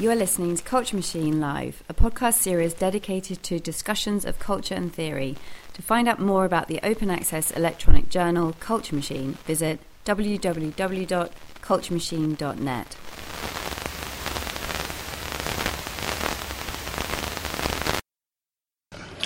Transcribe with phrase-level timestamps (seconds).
[0.00, 4.76] You are listening to Culture Machine Live, a podcast series dedicated to discussions of culture
[4.76, 5.34] and theory.
[5.74, 12.96] To find out more about the open access electronic journal Culture Machine, visit www.culturemachine.net.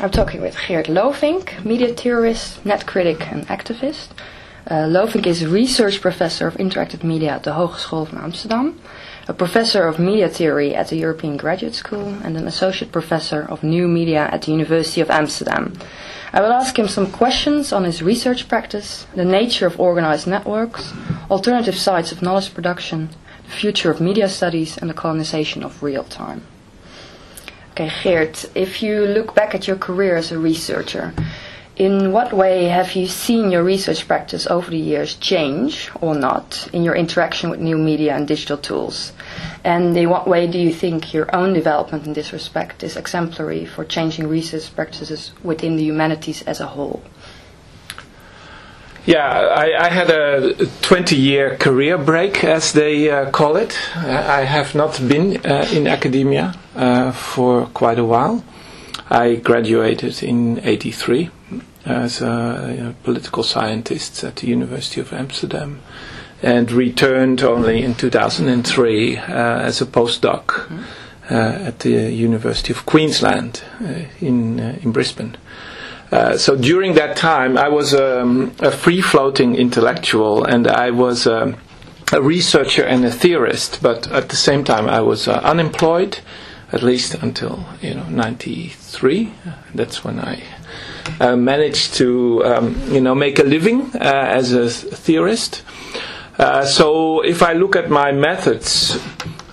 [0.00, 4.09] I'm talking with Geert Lovink, media theorist, net critic, and activist.
[4.66, 8.80] Uh, Lovink is research professor of interactive media at the Hogeschool van Amsterdam,
[9.29, 13.62] a professor of media theory at the European Graduate School, and an associate professor of
[13.62, 15.79] new media at the University of Amsterdam.
[16.32, 20.93] I will ask him some questions on his research practice, the nature of organized networks,
[21.31, 23.11] alternative sites of knowledge production,
[23.45, 26.43] the future of media studies, and the colonization of real time.
[27.73, 31.14] Okay, Geert, if you look back at your career as a researcher,
[31.82, 36.69] in what way have you seen your research practice over the years change or not
[36.73, 39.12] in your interaction with new media and digital tools?
[39.64, 43.65] And in what way do you think your own development in this respect is exemplary
[43.67, 47.03] for changing research practices within the humanities as a whole?
[49.05, 53.77] Yeah, I, I, had a 20 year career break, as they uh, call it.
[53.97, 58.45] I have not been uh, in academia uh, for quite a while.
[59.11, 61.31] I graduated in 83
[61.84, 65.80] as a, a political scientist at the University of Amsterdam
[66.42, 70.83] and returned only in 2003 uh, as a postdoc mm-hmm.
[71.30, 75.36] uh, at the University of Queensland uh, in, in Brisbane.
[76.10, 81.27] Uh, so during that time, I was um, a free floating intellectual and I was
[81.27, 81.56] um,
[82.12, 86.19] a researcher and a theorist, but at the same time, I was uh, unemployed,
[86.70, 89.33] at least until you know 93.
[89.75, 90.42] That's when I
[91.20, 95.62] uh, managed to um, you know make a living uh, as a theorist.
[96.39, 98.98] Uh, so if I look at my methods,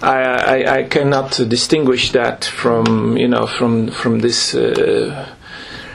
[0.02, 0.22] I,
[0.64, 5.36] I, I, cannot distinguish that from you know from from this uh,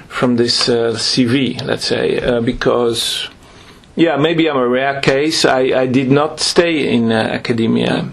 [0.08, 3.28] from this uh, CV, let's say, uh, because
[3.96, 5.44] yeah, maybe I'm a rare case.
[5.44, 8.08] I, I did not stay in academia,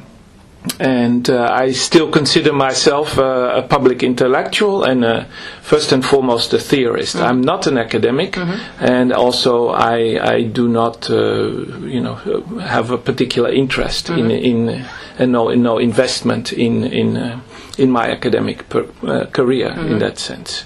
[0.79, 5.25] and uh, I still consider myself a public intellectual and uh,
[5.61, 7.15] first and foremost a theorist.
[7.15, 7.25] Mm-hmm.
[7.25, 8.83] I'm not an academic, mm-hmm.
[8.83, 11.49] and also I I do not uh,
[11.85, 12.15] you know
[12.61, 14.29] have a particular interest mm-hmm.
[14.29, 14.85] in in
[15.17, 17.41] and no no investment in in
[17.77, 18.83] in my academic per,
[19.31, 19.99] career in mm-hmm.
[19.99, 20.65] that sense.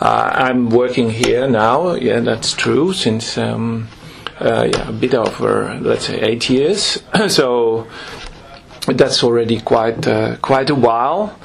[0.00, 1.94] Uh, I'm working here now.
[1.94, 2.92] Yeah, that's true.
[2.92, 3.88] Since um,
[4.40, 7.02] uh, yeah, a bit over, let's say, eight years.
[7.28, 7.86] so
[8.96, 11.38] that's already quite uh, quite a while.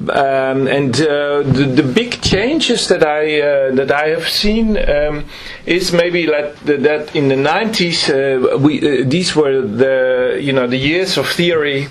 [0.00, 5.24] Um, and uh, the, the, big changes that I uh, that I have seen um,
[5.66, 10.78] is maybe that that in the 90s uh, we these were the you know the
[10.78, 11.88] years of theory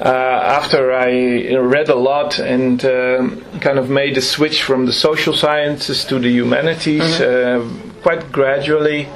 [0.00, 4.92] uh, after I read a lot and um, kind of made a switch from the
[4.92, 7.88] social sciences to the humanities mm-hmm.
[7.88, 9.08] uh, quite gradually,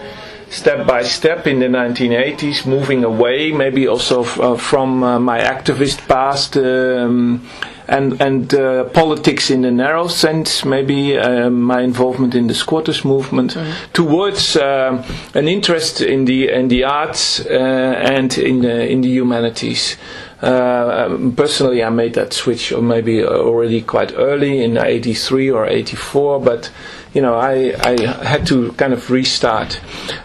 [0.53, 5.41] step by step in the 1980s, moving away maybe also f- uh, from uh, my
[5.41, 6.57] activist past.
[6.57, 7.49] Um,
[7.89, 13.05] and and uh, politics in the narrow sense, maybe uh, my involvement in the squatters
[13.05, 13.93] movement, mm-hmm.
[13.93, 15.05] towards uh,
[15.35, 19.97] an interest in the in the arts uh, and in the in the humanities.
[20.43, 25.67] Uh, um, personally, I made that switch, or maybe already quite early in '83 or
[25.67, 26.71] '84, but
[27.13, 29.81] you know, I, I had to kind of restart.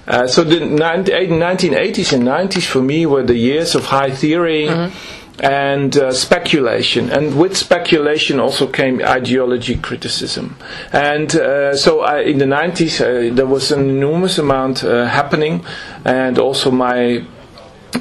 [0.07, 4.67] Uh, so the 1980s and 90s for me were the years of high theory.
[4.67, 7.11] Mm-hmm and uh, speculation.
[7.11, 10.57] And with speculation also came ideology criticism.
[10.91, 15.63] And uh, so I, in the 90s, uh, there was an enormous amount uh, happening,
[16.05, 17.23] and also my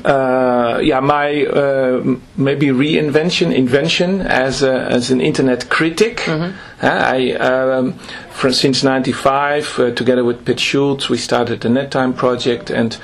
[0.05, 6.19] uh, yeah, my uh, maybe reinvention, invention as a, as an internet critic.
[6.19, 6.57] Mm-hmm.
[6.85, 7.93] Uh, I, um,
[8.31, 12.97] for, since '95, uh, together with Pit Schultz, we started the NetTime project, and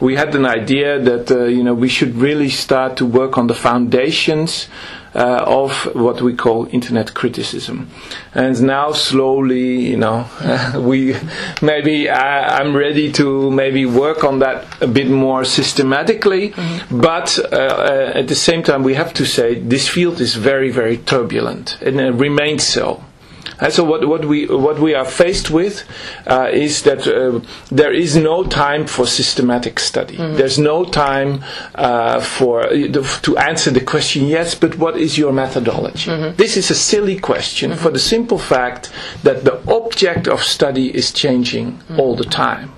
[0.00, 3.46] we had an idea that uh, you know we should really start to work on
[3.46, 4.66] the foundations
[5.14, 7.90] uh, of what we call internet criticism.
[8.34, 10.26] And now slowly, you know,
[10.76, 11.16] we
[11.60, 16.50] maybe I, am ready to maybe work on that a bit more systematically.
[16.50, 17.00] Mm-hmm.
[17.00, 20.70] But uh, uh, at the same time, we have to say this field is very,
[20.70, 23.02] very turbulent and it remains so.
[23.60, 25.84] And so what, what we what we are faced with
[26.26, 27.40] uh, is that uh,
[27.70, 30.16] there is no time for systematic study.
[30.16, 30.36] Mm-hmm.
[30.36, 31.44] There's no time
[31.74, 34.26] uh, for to answer the question.
[34.26, 36.10] Yes, but what is your methodology?
[36.10, 36.36] Mm-hmm.
[36.36, 37.82] This is a silly question mm-hmm.
[37.82, 38.90] for the simple fact
[39.22, 42.00] that the object of study is changing mm-hmm.
[42.00, 42.72] all the time.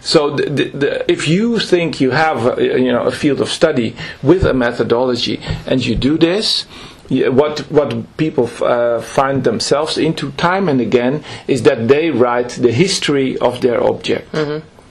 [0.00, 3.50] So the, the, the, if you think you have uh, you know a field of
[3.50, 6.66] study with a methodology and you do this,
[7.10, 12.70] what what people uh, find themselves into time and again is that they write the
[12.72, 14.28] history of their object.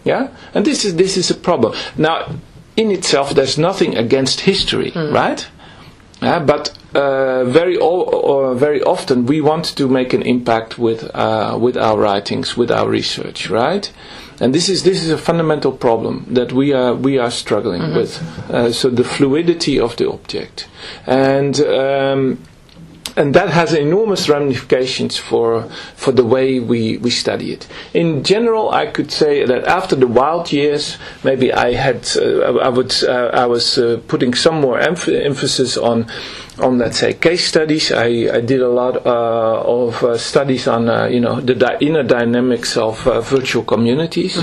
[0.05, 1.73] Yeah, and this is this is a problem.
[1.97, 2.17] Now,
[2.75, 5.47] in itself, there's nothing against history, right?
[6.21, 11.57] Yeah, but uh, very o- very often we want to make an impact with uh,
[11.61, 13.91] with our writings, with our research, right?
[14.41, 18.21] And this is this is a fundamental problem that we are we are struggling with.
[18.49, 20.67] Uh, so the fluidity of the object,
[21.05, 22.37] and um,
[23.19, 25.63] and that has enormous ramifications for
[25.95, 27.67] for the way we, we study it.
[27.93, 32.69] In general, I could say that after the wild years, maybe I had uh, I
[32.69, 36.07] would uh, I was uh, putting some more emph- emphasis on
[36.59, 37.91] on let's say case studies.
[37.91, 38.07] I,
[38.37, 42.03] I did a lot uh, of uh, studies on uh, you know the di- inner
[42.03, 44.37] dynamics of uh, virtual communities,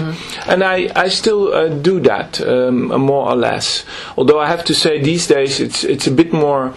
[0.47, 3.87] and I I still uh, do that um, more or less.
[4.19, 6.75] Although I have to say these days it's it's a bit more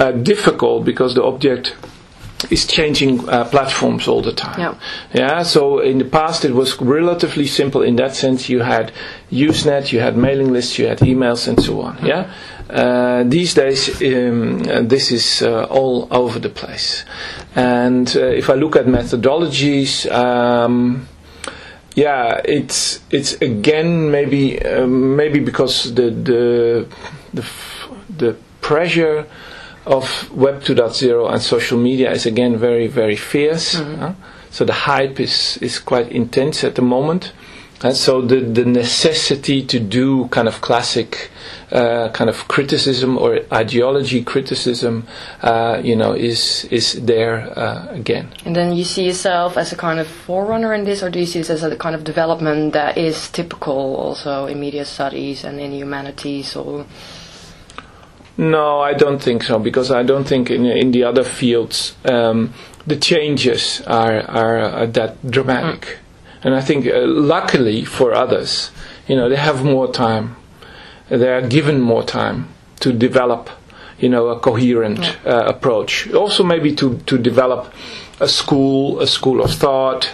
[0.00, 1.76] uh, difficult because the object
[2.50, 4.58] is changing uh, platforms all the time.
[4.58, 4.74] Yeah.
[5.12, 5.42] Yeah.
[5.42, 8.48] So in the past it was relatively simple in that sense.
[8.48, 8.92] You had
[9.30, 11.98] Usenet, you had mailing lists, you had emails, and so on.
[12.04, 12.32] Yeah.
[12.70, 17.04] Uh, these days, um, this is uh, all over the place.
[17.54, 20.10] And uh, if I look at methodologies.
[20.10, 21.06] Um,
[21.96, 26.86] yeah, it's it's again maybe um, maybe because the the
[27.34, 29.26] the, f- the pressure
[29.90, 33.74] of Web 2.0 and social media is again very very fierce.
[33.74, 34.14] huh?
[34.50, 37.32] So the hype is is quite intense at the moment.
[37.82, 41.30] And so the, the necessity to do kind of classic
[41.72, 45.06] uh, kind of criticism or ideology criticism,
[45.40, 48.28] uh, you know, is is there uh, again.
[48.44, 51.26] And then you see yourself as a kind of forerunner in this, or do you
[51.26, 55.58] see this as a kind of development that is typical also in media studies and
[55.58, 56.54] in humanities?
[56.56, 56.84] Or
[58.40, 62.54] No, I don't think so because I don't think in in the other fields um,
[62.86, 65.98] the changes are are, are that dramatic,
[66.42, 68.70] and I think uh, luckily for others,
[69.06, 70.36] you know, they have more time,
[71.10, 72.48] they are given more time
[72.80, 73.50] to develop,
[73.98, 76.08] you know, a coherent uh, approach.
[76.14, 77.70] Also, maybe to to develop
[78.20, 80.08] a school, a school of thought.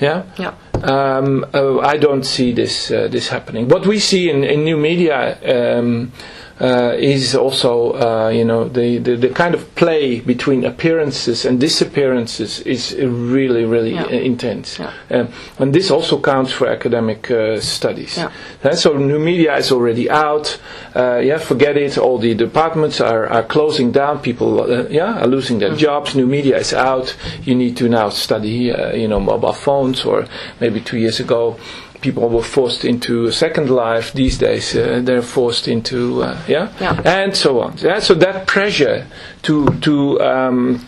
[0.00, 0.22] Yeah.
[0.38, 3.68] yeah, Um, uh, I don't see this uh, this happening.
[3.68, 5.38] What we see in, in new media
[5.78, 6.10] um,
[6.60, 11.60] uh, is also, uh, you know, the, the, the kind of play between appearances and
[11.60, 14.08] disappearances is really really Yeah.
[14.08, 14.92] intense, Yeah.
[15.20, 15.28] um,
[15.58, 18.16] and this also counts for academic uh, studies.
[18.18, 18.30] Yeah.
[18.64, 20.58] Uh, so new media is already out.
[20.94, 21.96] Uh, yeah, forget it.
[21.98, 24.18] All the departments are, are closing down.
[24.20, 26.14] People, uh, yeah, are losing their jobs.
[26.14, 27.16] New media is out.
[27.44, 30.04] You need to now study, uh, you know, mobile phones.
[30.04, 30.26] Or
[30.60, 31.56] maybe two years ago,
[32.00, 34.12] people were forced into a second life.
[34.12, 37.00] These days, uh, they're forced into, uh, yeah, Yeah.
[37.04, 37.72] and so on.
[37.82, 39.06] Yeah, so that pressure
[39.42, 40.80] to to um,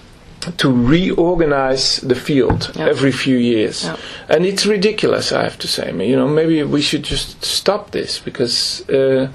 [0.57, 2.89] to reorganize the field Yeah.
[2.89, 3.97] every few years, Yeah.
[4.29, 5.33] and it's ridiculous.
[5.33, 5.89] I have to say.
[5.89, 9.29] I mean, you know, maybe we should just stop this because uh,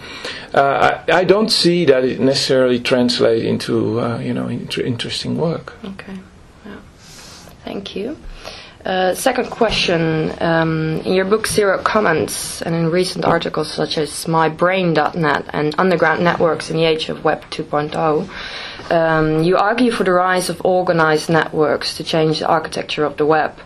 [0.53, 5.37] uh, I, I don't see that it necessarily translates into uh, you know inter- interesting
[5.37, 5.73] work.
[5.83, 6.17] okay.
[7.63, 8.15] Thank you.
[8.85, 10.31] Uh, second question.
[10.39, 16.23] Um, in your book Zero Comments and in recent articles such as MyBrain.net and Underground
[16.23, 18.29] Networks in the Age of Web 2.0,
[18.91, 23.25] um, you argue for the rise of organized networks to change the architecture of the
[23.25, 23.57] web.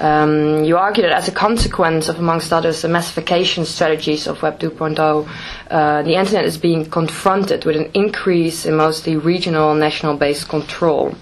[0.00, 4.58] Um, you argue that as a consequence of, amongst others, the massification strategies of Web
[4.58, 5.28] 2.0,
[5.70, 10.48] uh, the internet is being confronted with an increase in mostly regional and national based
[10.48, 11.14] control.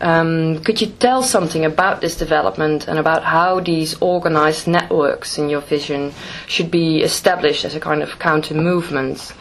[0.00, 5.48] Um, could you tell something about this development and about how these organized networks, in
[5.48, 6.12] your vision,
[6.46, 9.32] should be established as a kind of counter movement?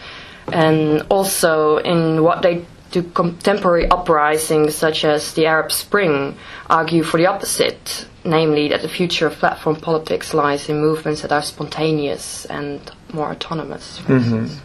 [0.51, 6.37] And also in what they do contemporary uprisings such as the Arab Spring
[6.69, 11.31] argue for the opposite, namely that the future of platform politics lies in movements that
[11.31, 12.79] are spontaneous and
[13.11, 13.99] more autonomous.
[13.99, 14.61] for instance.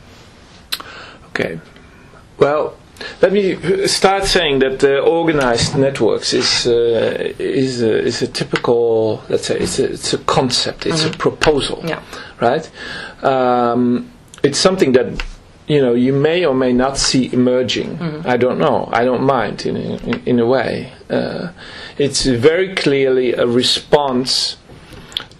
[1.30, 1.60] Okay.
[2.38, 2.76] Well,
[3.20, 3.56] let me
[3.86, 9.58] start saying that uh, organized networks is uh, is a, is a typical, let's say,
[9.58, 12.00] it's a, it's a concept, it's a proposal, Yeah.
[12.40, 12.68] right?
[13.22, 14.10] Um,
[14.42, 15.22] it's something that
[15.68, 17.98] you know you may or may not see emerging.
[18.26, 18.88] I don't know.
[18.92, 20.92] I don't mind in a, in, in a way.
[21.08, 21.48] Uh,
[21.98, 24.56] it's very clearly a response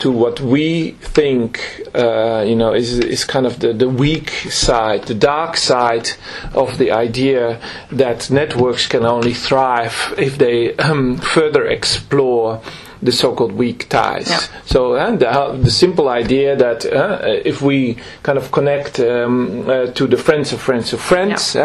[0.03, 5.05] to what we think, uh, you know, is is kind of the, the weak side,
[5.05, 6.11] the dark side
[6.55, 7.61] of the idea
[7.93, 12.61] that networks can only thrive if they um, further explore
[13.03, 14.31] the so-called weak ties.
[14.31, 14.41] Yeah.
[14.65, 19.87] So and the, the simple idea that uh, if we kind of connect um, uh,
[19.87, 21.61] to the friends of friends of friends, uh,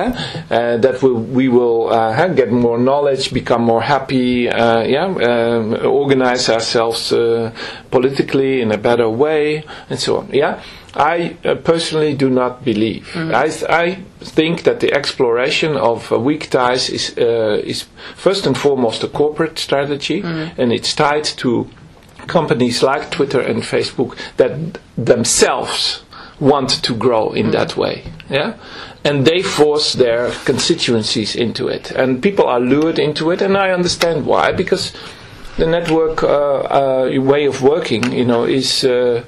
[0.49, 5.73] uh, that we, we will uh, get more knowledge, become more happy, uh, yeah, um,
[5.85, 7.51] organize ourselves uh,
[7.91, 10.29] politically in a better way, and so on.
[10.33, 10.61] Yeah.
[10.97, 13.07] I uh, personally do not believe.
[13.15, 17.85] I, th- I think that the exploration of uh, weak ties is uh, is
[18.15, 20.21] first and foremost a corporate strategy,
[20.57, 21.67] and it's tied to
[22.27, 24.51] companies like Twitter and Facebook that
[24.97, 26.03] themselves
[26.39, 28.03] want to grow in that way.
[28.29, 28.53] Yeah,
[29.03, 33.69] and they force their constituencies into it, and people are lured into it, and I
[33.71, 34.93] understand why because
[35.57, 38.83] the network uh, uh, way of working, you know, is.
[38.83, 39.23] Uh,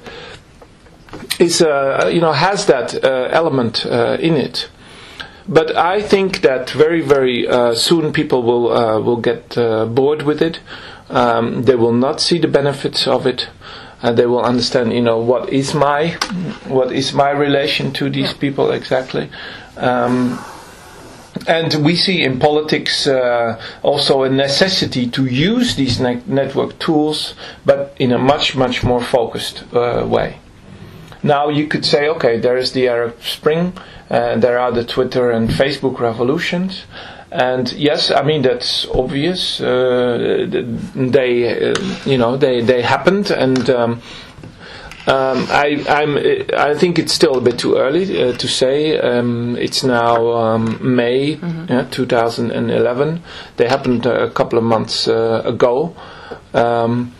[1.38, 4.68] is uh, you know has that uh, element uh, in it.
[5.48, 10.22] But I think that very very uh, soon people will uh, will get uh, bored
[10.22, 10.60] with it.
[11.10, 13.48] Um, they will not see the benefits of it.
[14.02, 16.12] And they will understand, you know, what is my,
[16.66, 19.28] what is my relation to these people exactly.
[19.76, 20.42] Um,
[21.46, 27.34] and we see in politics uh, also a necessity to use these ne- network tools,
[27.66, 30.38] but in a much, much more focused uh, way.
[31.22, 33.72] Now you could say, okay, there is the Arab Spring,
[34.10, 36.84] uh, there are the Twitter and Facebook revolutions,
[37.30, 39.60] and yes, I mean that's obvious.
[39.60, 40.46] Uh,
[40.94, 41.74] they, uh,
[42.04, 44.02] you know, they they happened, and um,
[45.06, 46.18] um, I I'm
[46.56, 48.98] I think it's still a bit too early uh, to say.
[48.98, 53.22] Um, it's now um, May yeah, 2011.
[53.56, 55.94] They happened a couple of months uh, ago.
[56.52, 57.12] Um,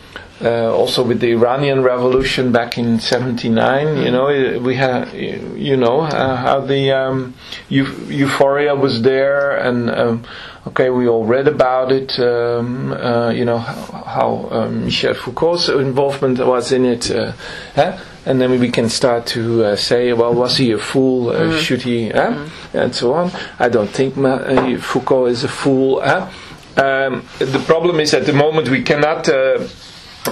[0.42, 5.76] uh, also with the Iranian Revolution back in '79, you know, uh, we had, you
[5.76, 7.35] know, uh, how the um,
[7.68, 10.25] eu- euphoria was there, and um,
[10.68, 12.18] okay, we all read about it.
[12.18, 17.32] Um, uh, you know how, how um, Michel Foucault's involvement was in it, uh,
[17.75, 17.99] huh?
[18.26, 21.30] and then we can start to uh, say, well, was he a fool?
[21.30, 22.11] Uh, Should he?
[22.11, 22.47] Huh?
[22.75, 23.30] And so on.
[23.59, 26.00] I don't think Ma- uh, Foucault is a fool.
[26.02, 26.28] Huh?
[26.76, 29.66] Um, the problem is at the moment we cannot uh,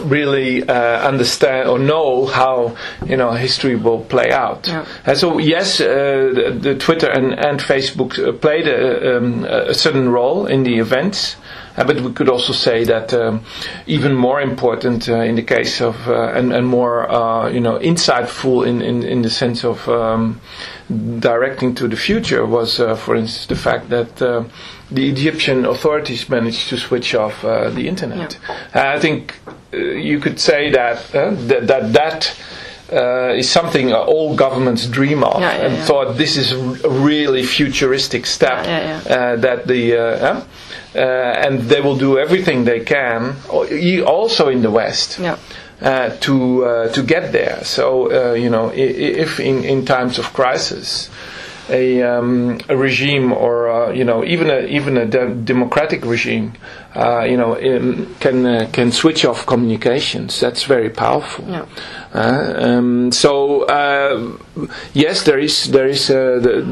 [0.04, 2.76] really uh, understand or know how
[3.07, 4.66] you know history will play out.
[4.66, 4.85] Yeah.
[5.04, 5.85] And so yes, uh,
[6.35, 10.78] the, the Twitter and, and Facebook uh, played a, um, a certain role in the
[10.78, 11.37] events.
[11.76, 13.45] Uh, but we could also say that um,
[13.87, 17.78] even more important uh, in the case of uh, and, and more uh, you know
[17.78, 20.40] insightful in, in, in the sense of um,
[20.88, 24.45] directing to the future was, uh, for instance, the fact that uh,
[24.90, 28.38] the Egyptian authorities managed to switch off uh, the internet.
[28.75, 29.35] I think
[29.73, 31.92] uh, you could say that uh, that that.
[31.92, 32.35] that
[32.90, 35.85] uh, is something uh, all governments dream of, Yeah, yeah, and yeah.
[35.85, 40.40] thought this is a really futuristic step Yeah, yeah, Uh, that the uh, uh,
[40.97, 43.37] uh, and they will do everything they can,
[44.07, 45.37] also in the West, Yeah.
[45.83, 47.59] uh, to uh, to get there.
[47.62, 51.11] So uh, you know, if in, in times of crisis,
[51.71, 56.53] a, um, a regime or uh, you know even a even a de- democratic regime,
[56.97, 60.41] uh, you know, um, can uh, can switch off communications.
[60.41, 61.45] That's very powerful.
[61.49, 61.67] Yeah.
[62.15, 64.37] Uh, um, so uh,
[64.95, 66.63] yes, there is there is uh, the,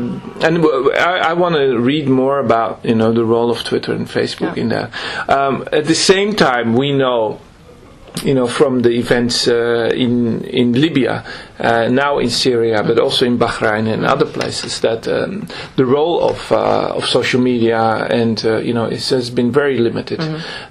[0.46, 3.92] and w- I, I want to read more about you know the role of Twitter
[3.92, 4.62] and Facebook Yeah.
[4.62, 4.90] in that.
[5.28, 7.38] Um, at the same time, we know
[8.24, 11.22] you know, from the events uh, in in Libya,
[11.58, 16.22] uh, now in Syria, but also in Bahrain and other places, that um, the role
[16.22, 20.20] of uh, of social media and uh, you know it has been very limited,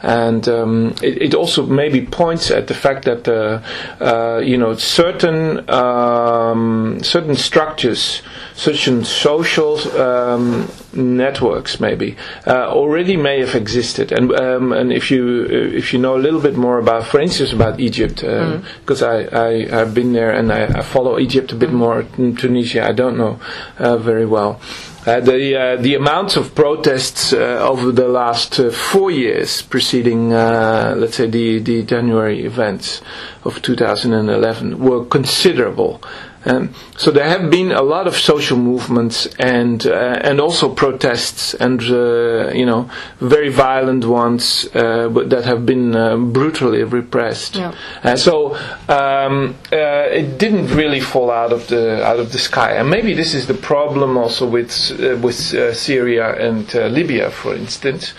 [0.02, 3.62] and um, it, it also maybe points at the fact that uh,
[4.04, 8.22] uh, you know certain um, certain structures,
[8.54, 12.16] certain social um, networks maybe
[12.48, 14.12] uh, already may have existed.
[14.12, 17.54] And um, and if you if you know a little bit more about for instance
[17.54, 18.18] about Egypt
[18.82, 22.36] because I, I I've been there and I, I follow Egypt a bit more in
[22.36, 23.40] Tunisia I don't know
[23.80, 24.60] uh, very well.
[25.06, 27.38] Uh, the uh, the amounts of protests uh,
[27.72, 33.02] over the last uh, four years preceding uh, let's say the the January events
[33.44, 36.02] of 2011 were considerable
[36.46, 41.54] um, so there have been a lot of social movements and uh, and also protests
[41.56, 47.56] and uh, you know very violent ones uh, that have been uh, brutally repressed.
[47.56, 47.74] Yeah.
[48.04, 48.56] Uh, so
[48.88, 52.74] um, uh, it didn't really fall out of the out of the sky.
[52.74, 54.72] And maybe this is the problem also with
[55.22, 58.14] with uh, Syria and uh, Libya, for instance.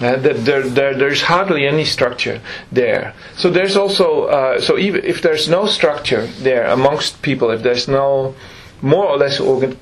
[0.00, 2.40] Uh, that there, there, there's hardly any structure
[2.72, 3.14] there.
[3.36, 7.86] So there's also uh, so even if there's no structure there amongst people, if there's
[7.86, 8.34] no
[8.82, 9.78] more or less organ,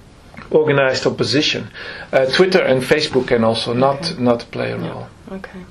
[0.51, 1.71] organized opposition,
[2.13, 5.07] uh, Twitter and Facebook can also not not play a role.
[5.31, 5.65] Okay,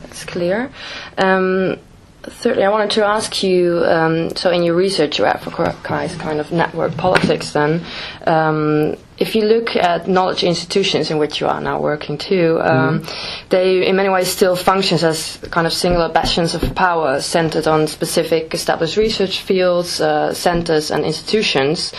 [0.00, 0.70] that's clear.
[1.18, 1.76] Um,
[2.22, 3.82] thirdly, I wanted to ask you.
[3.84, 7.52] Um, so, in your research, you advocate kind of network politics.
[7.52, 7.84] Then,
[8.26, 13.00] um, if you look at knowledge institutions in which you are now working too, um,
[13.00, 13.48] mm.
[13.50, 17.86] they in many ways still functions as kind of singular bastions of power centered on
[17.86, 21.92] specific established research fields, uh, centers, and institutions.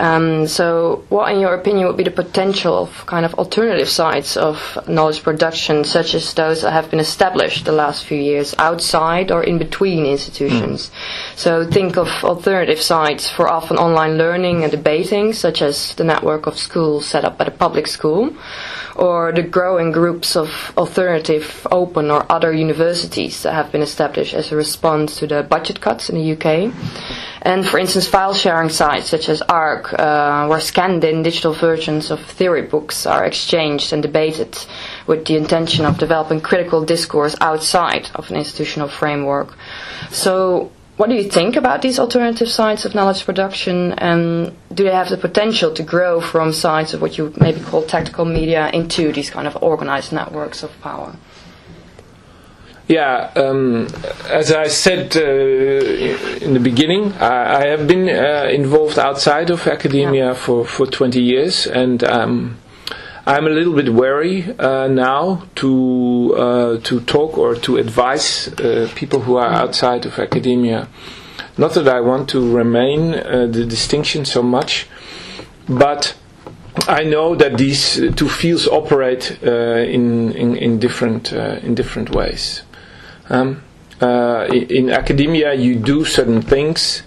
[0.00, 4.36] Um, so, what, in your opinion, would be the potential of kind of alternative sites
[4.36, 9.32] of knowledge production, such as those that have been established the last few years outside
[9.32, 10.88] or in between institutions?
[10.88, 11.36] Mm.
[11.36, 16.46] So, think of alternative sites for often online learning and debating, such as the network
[16.46, 18.32] of schools set up by the public school,
[18.94, 24.52] or the growing groups of alternative, open, or other universities that have been established as
[24.52, 26.72] a response to the budget cuts in the UK.
[27.42, 32.10] And for instance, file sharing sites such as Arc, uh, where scanned in digital versions
[32.10, 34.56] of theory books are exchanged and debated
[35.06, 39.56] with the intention of developing critical discourse outside of an institutional framework.
[40.10, 43.92] So, what do you think about these alternative sites of knowledge production?
[43.92, 47.82] And do they have the potential to grow from sites of what you maybe call
[47.82, 51.14] tactical media into these kind of organized networks of power?
[52.88, 53.86] Yeah, um,
[54.30, 59.66] as I said uh, in the beginning, I, I have been uh, involved outside of
[59.66, 60.34] academia yeah.
[60.34, 62.56] for, for 20 years, and um,
[63.26, 68.88] I'm a little bit wary uh, now to uh, to talk or to advise uh,
[68.94, 70.88] people who are outside of academia.
[71.58, 74.86] Not that I want to remain uh, the distinction so much,
[75.68, 76.16] but
[76.86, 82.62] I know that these two fields operate in, in, in different in different ways.
[83.30, 83.62] Um,
[84.00, 87.02] uh, in, academia, you do certain things,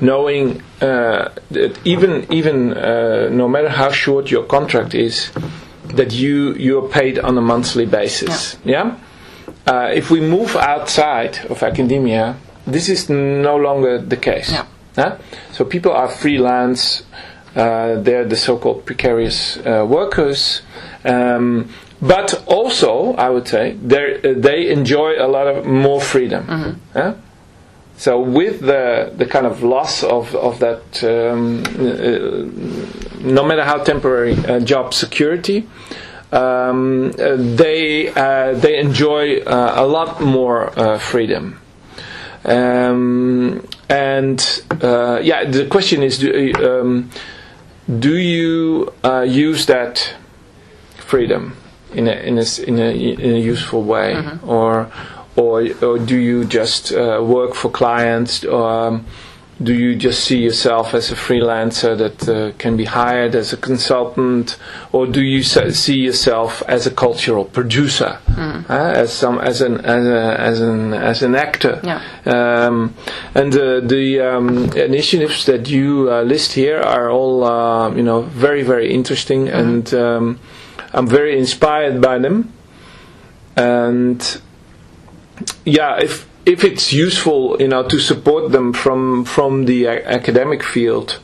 [0.00, 5.30] knowing uh, that even even uh, no matter how short your contract is,
[5.94, 8.56] that you you're paid on a monthly basis.
[8.64, 8.96] Yeah.
[9.66, 9.72] yeah?
[9.72, 14.50] Uh, if we move outside of academia, this is no longer the case.
[14.50, 14.66] Yeah.
[14.96, 15.18] yeah?
[15.52, 17.04] So people are freelance.
[17.54, 20.62] Uh, they're the so-called precarious uh, workers.
[21.04, 21.70] Um,
[22.06, 26.46] but also, I would say, uh, they enjoy a lot of more freedom.
[26.46, 26.98] Mm-hmm.
[26.98, 27.14] Yeah?
[27.96, 32.44] So with the the kind of loss of of that, um, uh,
[33.20, 35.66] no matter how temporary, uh, job security,
[36.32, 41.60] um, uh, they uh, they enjoy uh, a lot more freedom.
[42.44, 47.10] Um, and yeah, the question is, do, um,
[47.88, 48.92] do you
[49.24, 50.16] use that
[50.98, 51.56] freedom?
[51.94, 52.90] In a in a in a,
[53.26, 54.48] in a useful way, mm-hmm.
[54.48, 54.90] or
[55.36, 58.44] or or do you just uh, work for clients?
[58.44, 59.06] Um,
[59.62, 63.56] do you just see yourself as a freelancer that uh, can be hired as a
[63.56, 64.56] consultant,
[64.90, 68.68] or do you see yourself as a cultural producer, mm.
[68.68, 71.80] uh, as some as an as, a, as an as an actor?
[71.84, 72.02] Yeah.
[72.26, 72.94] Um,
[73.34, 78.22] and uh, the um, initiatives that you uh, list here are all uh, you know
[78.22, 79.54] very very interesting mm.
[79.54, 79.94] and.
[79.94, 80.40] Um,
[80.94, 82.52] I'm very inspired by them,
[83.56, 84.40] and
[85.64, 90.62] yeah, if if it's useful, you know, to support them from from the a- academic
[90.62, 91.18] field,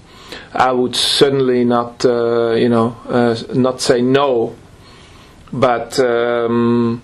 [0.53, 4.57] I would certainly not, uh, you know, uh, not say no.
[5.53, 7.03] But um,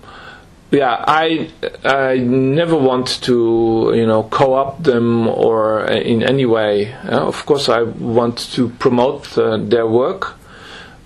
[0.71, 1.49] yeah, I
[1.83, 6.93] I never want to, you know, co-opt them or in any way.
[6.93, 10.35] Uh, of course, I want to promote uh, their work,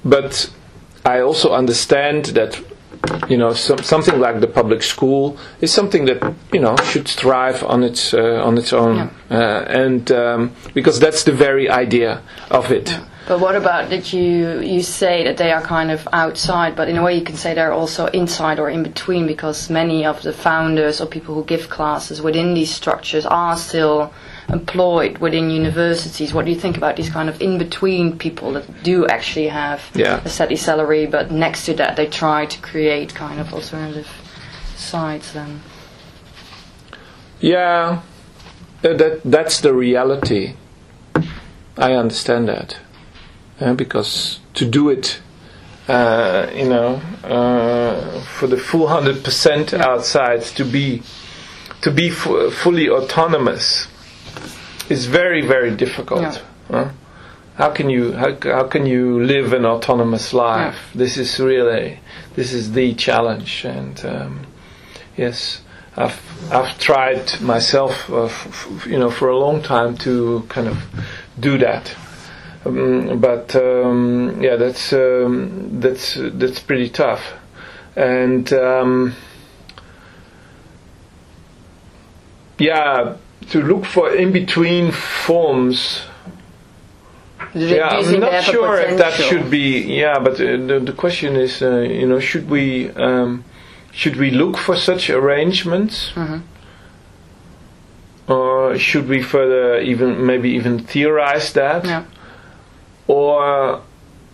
[0.06, 0.50] but
[1.06, 2.62] I also understand that
[3.30, 6.22] you know some, something like the public school is something that
[6.54, 9.10] you know should thrive on its uh, on its own, yeah.
[9.30, 12.90] uh, and um, because that's the very idea of it.
[12.90, 13.06] Yeah.
[13.28, 16.98] But what about that you you say that they are kind of outside, but in
[16.98, 20.34] a way you can say they're also inside or in between because many of the
[20.34, 24.12] founders or people who give classes within these structures are still
[24.52, 26.34] employed within universities.
[26.34, 29.82] What do you think about these kind of in between people that do actually have
[29.94, 30.22] yeah.
[30.24, 34.10] a steady salary, but next to that they try to create kind of alternative
[34.76, 35.32] sites?
[35.34, 35.62] Then,
[37.40, 38.02] yeah,
[38.84, 40.56] uh, that that's the reality.
[41.78, 42.78] I understand that,
[43.60, 45.22] uh, because to do it
[45.88, 51.02] uh, you know, uh, for the full hundred percent outside to be
[51.82, 53.88] to be f- fully autonomous
[54.92, 56.22] is very very difficult.
[56.22, 56.38] Yeah.
[56.70, 56.90] Huh?
[57.56, 60.76] How can you how, how can you live an autonomous life?
[60.94, 61.00] Yeah.
[61.00, 62.00] This is really
[62.36, 64.48] this is the challenge, and um,
[65.18, 65.62] yes,
[65.98, 66.20] I've
[66.52, 70.78] I've tried myself, uh, f- you know, for a long time to kind of
[71.40, 71.96] do that.
[72.66, 77.22] Um, but um, yeah, that's um, that's that's pretty tough,
[77.96, 79.14] and um,
[82.58, 83.16] yeah,
[83.50, 86.04] to look for in between forms.
[87.54, 89.82] Yeah, I'm not sure if that should be.
[89.82, 93.44] Yeah, but uh, the, the question is, uh, you know, should we um,
[93.92, 96.40] should we look for such arrangements, Mm-hmm.
[98.32, 102.04] or should we further even maybe even theorize that, Yeah.
[103.08, 103.82] or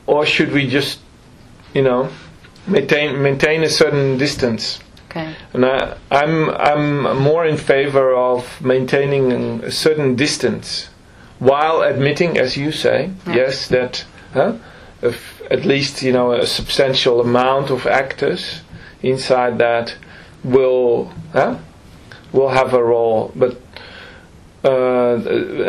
[0.06, 1.00] or should we just,
[1.74, 2.10] you know,
[2.68, 4.80] maintain maintain a certain distance?
[5.10, 5.34] Okay.
[5.58, 9.32] And I, I'm I'm more in favor of maintaining
[9.64, 10.90] a certain distance,
[11.40, 13.36] while admitting, as you say, Yeah.
[13.36, 14.54] yes, that huh,
[15.02, 18.62] if at least you know a substantial amount of actors
[19.02, 19.96] inside that
[20.44, 21.56] will huh,
[22.32, 23.58] will have a role, but
[24.64, 25.16] uh,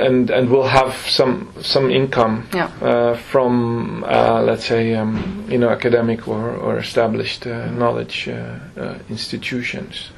[0.07, 2.71] and and will have some some income Yeah.
[2.83, 8.81] uh, from uh, let's say um, you know academic or, or established uh, knowledge uh,
[8.81, 10.11] uh, institutions.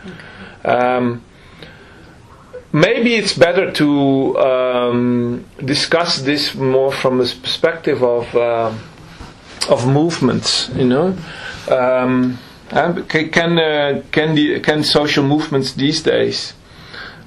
[0.65, 1.23] Um,
[2.73, 8.73] maybe it's better to um, discuss this more from the perspective of uh,
[9.69, 10.71] of movements.
[10.77, 11.17] You know,
[11.69, 12.39] um,
[12.71, 16.55] can uh, can the, can social movements these days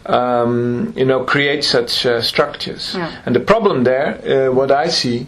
[0.06, 2.94] um, you know, create such uh, structures.
[2.96, 3.12] Yeah.
[3.26, 5.28] And the problem there, uh, what I see,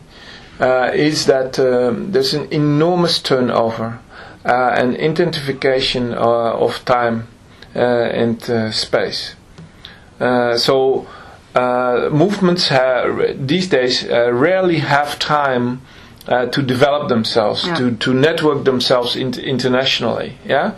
[0.59, 3.99] uh, is that um, there's an enormous turnover
[4.45, 7.27] uh, and intensification uh, of time
[7.75, 9.35] uh, and uh, space.
[10.19, 11.07] Uh, so
[11.55, 15.81] uh, movements ha- these days uh, rarely have time
[16.27, 17.75] uh, to develop themselves, Yeah.
[17.75, 20.37] to, to network themselves int- internationally.
[20.45, 20.71] Yeah,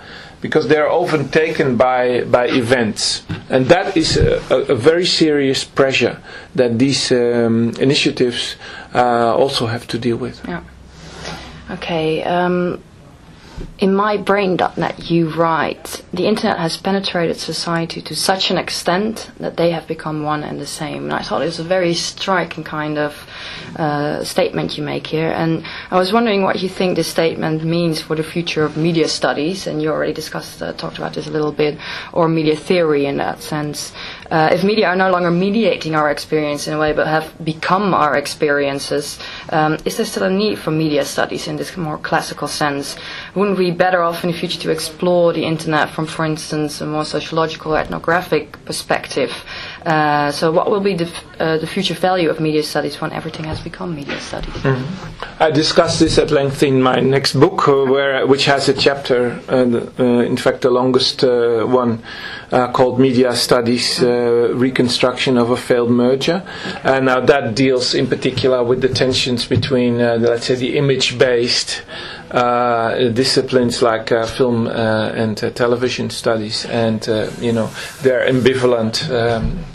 [0.48, 5.64] because they're often taken by by events, and that is a, a, a very serious
[5.64, 6.16] pressure
[6.56, 8.56] that these um, initiatives
[8.96, 10.40] uh, also have to deal with.
[10.48, 10.64] Yeah.
[11.72, 12.24] Okay.
[12.24, 12.80] Um,
[13.80, 19.72] in mybrain.net, you write the internet has penetrated society to such an extent that they
[19.72, 21.04] have become one and the same.
[21.06, 23.30] And I thought it was a very striking kind of
[23.76, 25.30] uh, statement you make here.
[25.30, 29.08] And I was wondering what you think this statement means for the future of media
[29.08, 29.68] studies.
[29.68, 31.78] And you already discussed, uh, talked about this a little bit,
[32.14, 33.94] or media theory in that sense.
[34.30, 37.94] Uh, if media are no longer mediating our experience in a way, but have become
[37.94, 42.48] our experiences, um, is there still a need for media studies in this more classical
[42.48, 42.96] sense?
[43.36, 46.82] Wouldn't we be better off in the future to explore the internet from, for instance,
[46.82, 49.32] a more sociological, ethnographic perspective?
[49.88, 53.46] Uh, so, what will be the, uh, the future value of media studies when everything
[53.46, 54.54] has become media studies?
[55.40, 59.40] I discussed this at length in my next book, uh, where which has a chapter,
[59.48, 59.54] uh,
[59.98, 62.04] uh, in fact, the longest uh, one,
[62.52, 66.44] uh, called "Media Studies: uh, Reconstruction of a Failed Merger."
[66.84, 70.78] And now that deals in particular with the tensions between, uh, the, let's say, the
[70.78, 71.84] image-based
[72.32, 77.70] uh, disciplines like uh, film uh, and uh, television studies, and uh, you know
[78.02, 79.10] their ambivalent.
[79.10, 79.66] Um,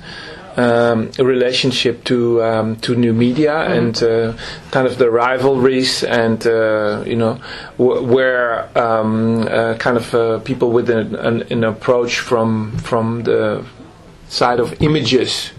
[0.57, 4.35] um, relationship to um, to new media and uh,
[4.71, 7.41] kind of the rivalries and uh, you know
[7.79, 13.23] w- where um, uh, kind of uh, people with an, an, an approach from from
[13.23, 13.65] the
[14.29, 15.53] side of images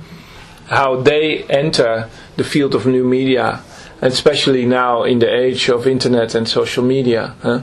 [0.67, 3.62] how they enter the field of new media
[4.02, 7.62] and especially now in the age of internet and social media huh,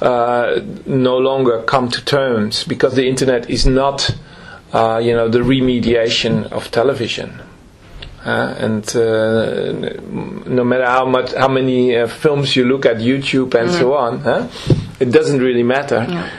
[0.00, 4.10] uh, no longer come to terms because the internet is not
[4.72, 7.40] uh, you know, the remediation of television.
[8.24, 9.72] Uh, and uh,
[10.46, 14.20] no matter how much, how many uh, films you look at YouTube and so on,
[14.20, 14.48] huh?
[15.00, 16.04] it doesn't really matter.
[16.08, 16.30] Yeah.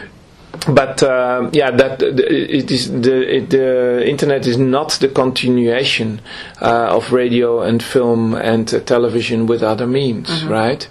[0.67, 6.21] But uh, yeah, that it is the it, the internet is not the continuation
[6.61, 10.87] uh, of radio and film and uh, television with other means, right?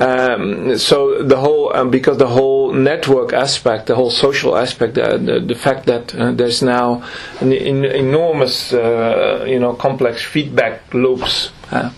[0.00, 5.16] Um, so the whole um, because the whole network aspect, the whole social aspect, uh,
[5.16, 7.04] the, the fact that uh, there's now
[7.40, 11.90] an en- enormous, uh, you know, complex feedback loops, uh,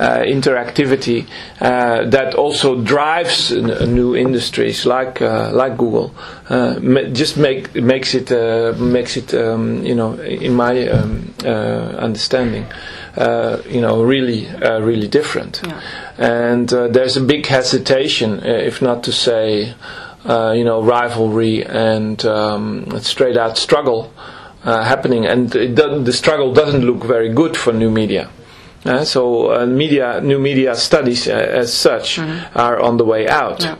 [0.00, 1.26] uh, interactivity
[1.60, 6.14] uh, that also drives n- new industries like uh, like Google.
[6.48, 11.32] Uh, ma- just make makes it uh, makes it um, you know in my um,
[11.44, 11.48] uh,
[12.06, 12.66] understanding,
[13.16, 15.80] uh, you know, really uh, really different Yeah.
[16.18, 19.74] and uh, there's a big hesitation, if not to say,
[20.26, 24.12] uh, you know, rivalry and um, straight out struggle
[24.64, 28.28] uh, happening, and it the struggle doesn't look very good for new media.
[28.84, 32.18] Uh, so uh, media, new media studies uh, as such
[32.54, 33.62] are on the way out.
[33.62, 33.76] Yeah.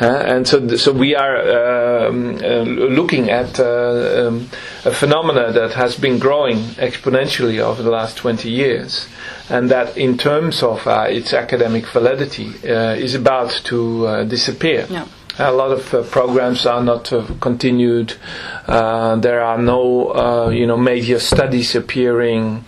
[0.00, 4.48] Uh, and so, th- so we are um, uh, looking at uh, um,
[4.84, 9.08] a phenomena that has been growing exponentially over the last 20 years,
[9.50, 14.86] and that, in terms of uh, its academic validity, uh, is about to uh, disappear.
[14.88, 15.06] Yeah.
[15.40, 18.14] A lot of uh, programs are not uh, continued.
[18.68, 22.64] Uh, there are no, uh, you know, major studies appearing.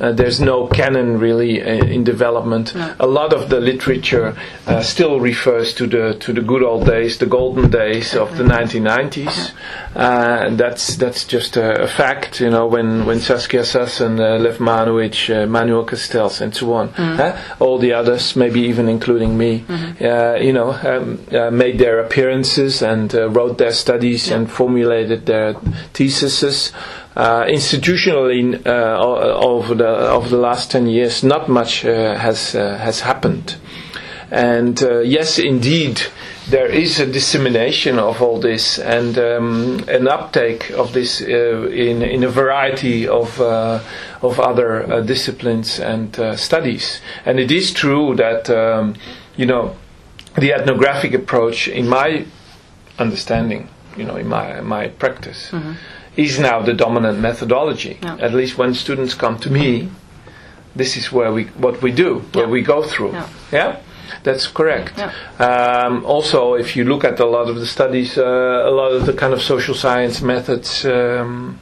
[0.00, 2.74] Uh, there's no canon really uh, in development.
[2.74, 2.94] No.
[2.98, 7.18] A lot of the literature uh, still refers to the to the good old days,
[7.18, 9.52] the golden days of the 1990s.
[9.94, 12.66] Uh, and that's that's just a, a fact, you know.
[12.66, 17.36] When when Saskia Sassen, uh, Lev uh, Manuel Castells, and so on, huh?
[17.60, 19.64] all the others, maybe even including me,
[20.00, 25.26] uh, you know, um, uh, made their appearances and uh, wrote their studies and formulated
[25.26, 25.54] their
[25.92, 26.72] theses.
[27.14, 28.98] Uh, institutionally, uh,
[29.44, 33.56] over the over the last ten years, not much uh, has uh, has happened.
[34.30, 36.00] And uh, yes, indeed,
[36.48, 42.00] there is a dissemination of all this and um, an uptake of this uh, in
[42.02, 43.80] in a variety of uh,
[44.22, 47.02] of other uh, disciplines and uh, studies.
[47.26, 48.94] And it is true that um,
[49.36, 49.76] you know
[50.38, 52.24] the ethnographic approach, in my
[52.98, 55.52] understanding, you know, in my my practice,
[56.16, 57.98] is now the dominant methodology.
[58.02, 58.16] Yeah.
[58.20, 59.88] At least when students come to me,
[60.76, 62.50] this is where we what we do, where Yeah.
[62.50, 63.12] we go through.
[63.12, 63.26] Yeah.
[63.52, 63.76] Yeah,
[64.22, 64.92] that's correct.
[65.38, 69.06] Um, also, if you look at a lot of the studies, uh, a lot of
[69.06, 70.84] the kind of social science methods.
[70.84, 71.58] Um,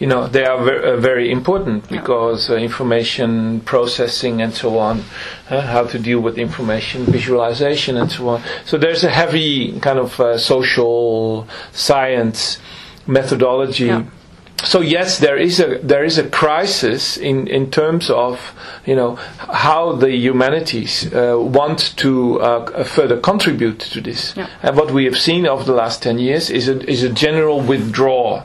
[0.00, 5.04] you know they are ver- uh, very important because uh, information processing and so on,
[5.48, 8.42] uh, how to deal with information visualization and so on.
[8.64, 12.58] So there's a heavy kind of uh, social science
[13.10, 13.86] methodology.
[13.86, 14.04] Yeah.
[14.64, 18.52] So yes, there is a there is a crisis in, in terms of
[18.84, 24.34] you know how the humanities uh, want to uh, further contribute to this.
[24.36, 24.48] Yeah.
[24.62, 27.60] And what we have seen over the last ten years is a is a general
[27.60, 28.42] withdrawal.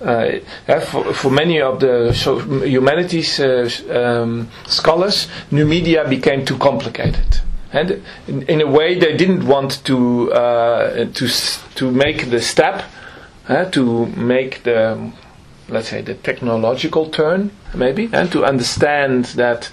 [0.00, 0.38] Uh,
[0.86, 7.40] for, for many of the so humanities uh, um, scholars, new media became too complicated,
[7.72, 11.26] and in, in a way they didn't want to uh, to
[11.74, 12.84] to make the step
[13.48, 15.10] uh, to make the
[15.68, 19.70] let's say the technological turn maybe and to understand that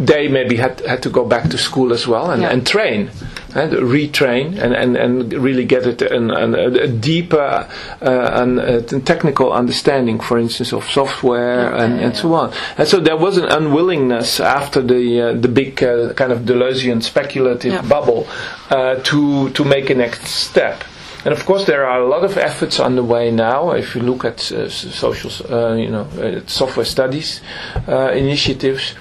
[0.00, 2.50] they maybe had had to go back to school as well and, Yeah.
[2.52, 3.10] and train
[3.54, 7.66] and retrain and, and, and really get it an, an, a deeper
[8.00, 12.52] uh, an, a technical understanding for instance of software Yeah, and, yeah, and so on.
[12.76, 17.02] And so there was an unwillingness after the uh, the big uh, kind of Deleuzian
[17.02, 17.82] speculative Yeah.
[17.82, 18.28] bubble
[18.70, 20.84] uh, to to make a next step
[21.24, 23.72] and of course, there are a lot of efforts underway now.
[23.72, 27.40] If you look at uh, social, uh, you know, uh, software studies
[27.88, 28.94] uh, initiatives,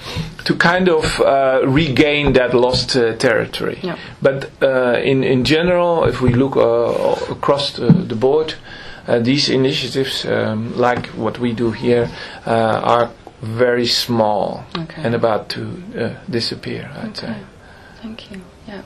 [0.45, 3.79] to kind of uh, regain that lost uh, territory.
[3.83, 3.97] Yeah.
[4.21, 8.55] But uh, in in general, if we look uh, across the, the board,
[9.07, 12.09] uh, these initiatives, um, like what we do here,
[12.45, 13.09] uh, are
[13.41, 15.01] very small Okay.
[15.03, 16.89] and about to uh, disappear.
[17.03, 17.27] I'd say.
[17.27, 17.39] Okay.
[18.01, 18.41] Thank you.
[18.67, 18.81] Yeah.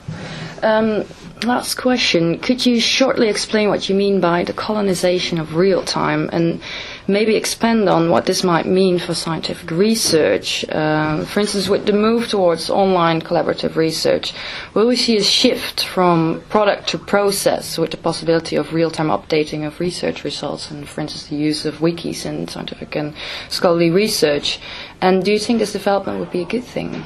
[0.62, 1.04] Um,
[1.44, 2.38] last question.
[2.38, 6.60] Could you shortly explain what you mean by the colonization of real time and
[7.06, 10.64] maybe expand on what this might mean for scientific research?
[10.70, 14.32] Um, for instance, with the move towards online collaborative research,
[14.74, 19.08] will we see a shift from product to process with the possibility of real time
[19.08, 23.14] updating of research results and, for instance, the use of wikis in scientific and
[23.48, 24.60] scholarly research?
[25.00, 27.04] And do you think this development would be a good thing?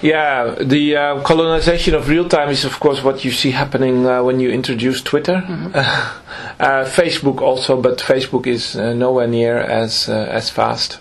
[0.00, 4.22] Yeah, the uh, colonization of real time is, of course, what you see happening uh,
[4.22, 5.36] when you introduce Twitter,
[5.74, 11.00] uh, Facebook also, but Facebook is uh, nowhere near as uh, as fast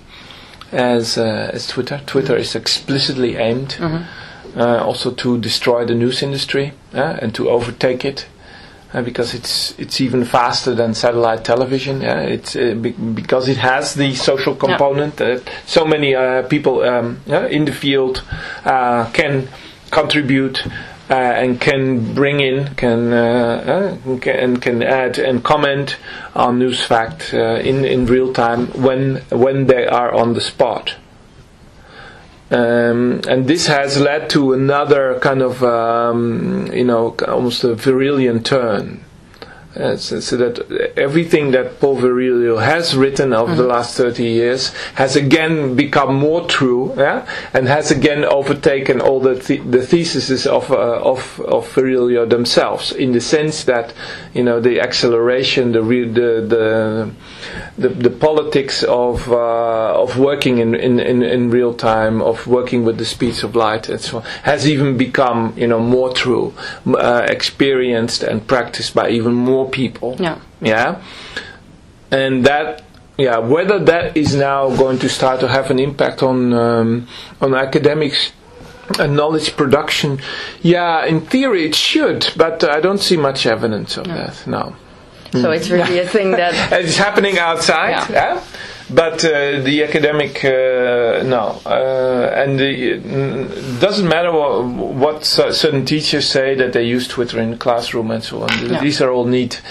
[0.72, 2.02] as uh, as Twitter.
[2.08, 3.78] Twitter is explicitly aimed
[4.56, 8.28] uh, also to destroy the news industry uh, and to overtake it.
[8.94, 12.00] Uh, because it's it's even faster than satellite television.
[12.02, 12.22] Yeah?
[12.22, 17.20] It's uh, be- because it has the social component that so many uh, people um,
[17.26, 18.24] yeah, in the field
[18.64, 19.50] uh, can
[19.92, 20.66] contribute
[21.10, 25.98] uh, and can bring in, can uh, uh, can can add and comment
[26.36, 30.96] on news fact uh, in in real time when when they are on the spot.
[32.50, 38.42] Um, and this has led to another kind of, um, you know, almost a Virilian
[38.44, 39.04] turn.
[39.78, 40.60] Uh, so, so that
[40.98, 46.48] everything that Paul Virilio has written over the last 30 years has again become more
[46.48, 51.72] true, yeah, and has again overtaken all the the, the theses of uh, of of
[51.76, 53.94] Virilio themselves, in the sense that
[54.34, 57.12] you know the acceleration, the re- the, the
[57.78, 62.84] the the politics of uh, of working in, in, in, in real time, of working
[62.84, 66.52] with the speeds of light, and so on, has even become you know more true,
[66.88, 70.16] uh, experienced and practiced by even more people.
[70.20, 70.40] Yeah.
[70.62, 71.02] Yeah,
[72.12, 72.84] and that.
[73.20, 77.08] Yeah, whether that is now going to start to have an impact on um,
[77.42, 78.32] on academics,
[79.00, 80.20] a knowledge production.
[80.62, 84.46] Yeah, in theory it should, but I don't see much evidence of that.
[84.46, 84.76] No.
[85.32, 87.90] So it's really a thing that it's happening outside.
[87.90, 88.12] Yeah.
[88.12, 88.44] Yeah.
[88.90, 94.64] But uh, the academic, uh, no, uh, and it doesn't matter what,
[94.96, 98.50] what cer- certain teachers say that they use Twitter in the classroom and so on.
[98.70, 98.80] Yeah.
[98.82, 99.62] These are all neat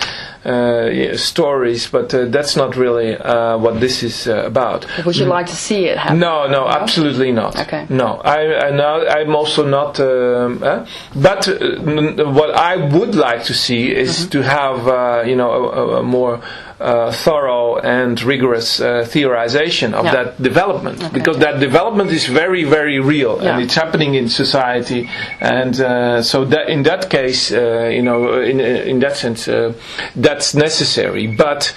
[0.45, 4.87] uh, yeah, stories, but uh, that's not really uh, what this is uh, about.
[5.07, 6.19] would you like to see it happen?
[6.21, 7.59] No, no, absolutely not.
[7.59, 7.87] Okay.
[7.89, 9.99] No, I, I no, I'm also not.
[9.99, 14.29] Um, uh, but uh, n- what I would like to see is Mm-hmm.
[14.31, 16.41] to have, uh, you know, a, a- a more
[16.81, 20.13] uh, thorough and rigorous uh, theorization of Yeah.
[20.15, 23.53] that development, because that development is very, very real, Yeah.
[23.55, 25.09] and it's happening in society,
[25.41, 29.73] and uh, so that in that case, uh, you know, in in that sense, uh,
[30.15, 31.73] that's necessary, but.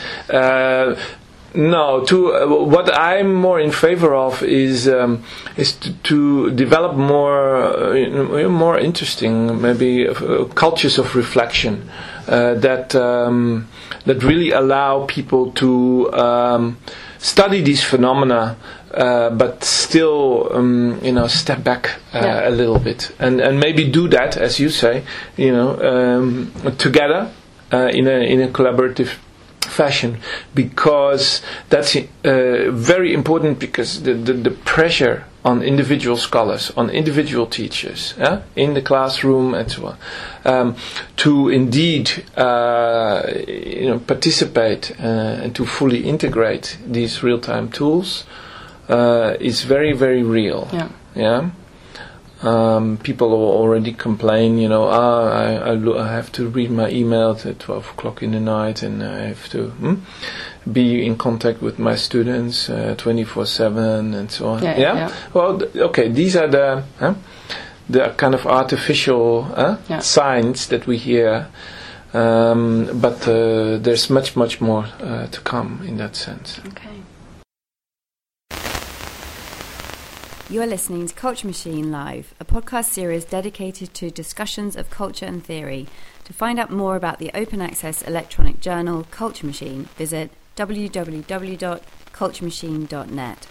[1.53, 5.23] No, to uh, what I'm more in favor of is um,
[5.57, 7.57] is to, to develop more
[7.95, 11.89] uh, more interesting maybe uh, cultures of reflection
[12.27, 13.67] uh, that um,
[14.05, 16.77] that really allow people to um,
[17.17, 18.55] study these phenomena.
[18.91, 22.49] Uh, but still, um, you know, step back uh, Yeah.
[22.49, 25.03] a little bit, and and maybe do that, as you say,
[25.38, 27.29] you know, um, together
[27.71, 29.09] uh, in a in a collaborative
[29.61, 30.19] fashion
[30.55, 37.45] because that's uh, very important because the, the, the pressure on individual scholars, on individual
[37.45, 39.97] teachers yeah, in the classroom and so on,
[40.45, 40.75] um,
[41.15, 48.25] to indeed uh, you know, participate uh, and to fully integrate these real-time tools
[48.89, 50.67] uh, is very, very real.
[50.73, 50.89] Yeah.
[51.15, 51.49] Yeah.
[52.41, 56.89] Um, people already complain, you know, ah, I, I, lo- I have to read my
[56.89, 59.95] emails at 12 o'clock in the night and I have to hmm,
[60.71, 64.63] be in contact with my students uh, 24 7 and so on.
[64.63, 65.15] Yeah, yeah, yeah.
[65.34, 67.15] Well, th- okay, these are the, huh,
[67.89, 69.99] the kind of artificial huh, Yeah.
[69.99, 71.47] signs that we hear.
[72.13, 76.60] Um, but uh, there's much, much more uh, to come in that sense.
[76.67, 76.89] Okay.
[80.51, 85.27] You are listening to Culture Machine Live, a podcast series dedicated to discussions of culture
[85.27, 85.85] and theory.
[86.23, 93.47] To find out more about the open access electronic journal Culture Machine, visit www.culturemachine.net.